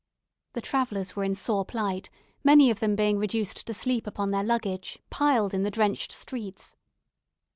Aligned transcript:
The 0.53 0.61
travellers 0.61 1.15
were 1.15 1.23
in 1.23 1.35
sore 1.35 1.63
plight, 1.63 2.09
many 2.43 2.71
of 2.71 2.79
them 2.79 2.95
being 2.95 3.19
reduced 3.19 3.67
to 3.67 3.73
sleep 3.75 4.07
upon 4.07 4.31
their 4.31 4.43
luggage, 4.43 4.97
piled 5.11 5.53
in 5.53 5.61
the 5.61 5.69
drenched 5.69 6.11
streets. 6.11 6.75